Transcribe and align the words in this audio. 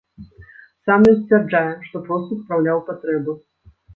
Сам 0.85 1.03
ён 1.09 1.19
сцвярджае, 1.19 1.69
што 1.89 2.01
проста 2.09 2.39
спраўляў 2.41 2.83
патрэбу. 2.91 3.37